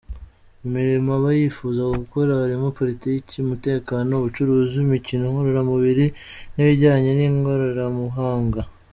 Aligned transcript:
Imirimo 0.65 1.09
aba 1.17 1.29
yifuza 1.39 1.81
gukora 2.01 2.31
harimo 2.41 2.67
politiki, 2.79 3.33
umutekano, 3.39 4.11
ubucuruzi, 4.15 4.75
imikino 4.85 5.23
ngororamubiri 5.31 6.05
n’ibijyanye 6.53 7.11
n’ikoranabuhanga. 7.13 8.61